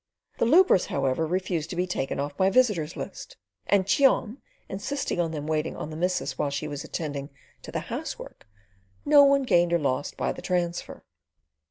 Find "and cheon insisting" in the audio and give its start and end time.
3.67-5.19